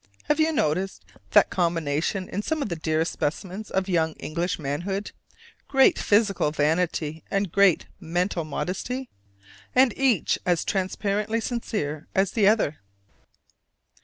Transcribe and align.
Have 0.23 0.39
you 0.39 0.51
noticed 0.51 1.05
that 1.29 1.51
combination 1.51 2.27
in 2.27 2.41
some 2.41 2.63
of 2.63 2.69
the 2.69 2.75
dearest 2.75 3.11
specimens 3.13 3.69
of 3.69 3.87
young 3.87 4.13
English 4.13 4.57
manhood, 4.57 5.11
great 5.67 5.99
physical 5.99 6.49
vanity 6.49 7.23
and 7.29 7.51
great 7.51 7.85
mental 7.99 8.43
modesty? 8.43 9.11
and 9.75 9.95
each 9.95 10.39
as 10.43 10.65
transparently 10.65 11.39
sincere 11.39 12.07
as 12.15 12.31
the 12.31 12.47
other. 12.47 12.79